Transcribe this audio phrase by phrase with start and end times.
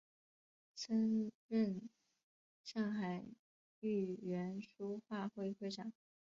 [0.73, 1.87] 曾任
[2.63, 3.23] 上海
[3.81, 5.93] 豫园书画会会长。